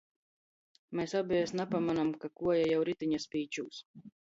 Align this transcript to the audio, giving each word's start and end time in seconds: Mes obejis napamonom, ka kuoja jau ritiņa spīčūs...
Mes 0.99 1.13
obejis 1.19 1.53
napamonom, 1.59 2.11
ka 2.25 2.33
kuoja 2.41 2.65
jau 2.73 2.83
ritiņa 2.91 3.23
spīčūs... 3.29 3.87